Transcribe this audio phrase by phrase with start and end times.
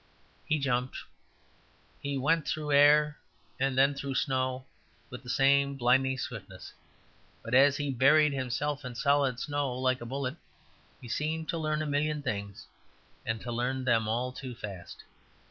[0.47, 0.97] He jumped.
[2.01, 3.19] He went through air
[3.59, 4.65] and then through snow
[5.11, 6.73] with the same blinding swiftness.
[7.43, 10.37] But as he buried himself in solid snow like a bullet
[10.99, 12.65] he seemed to learn a million things
[13.27, 15.03] and to learn them all too fast.